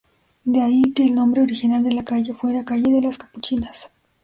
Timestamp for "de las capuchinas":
2.91-3.91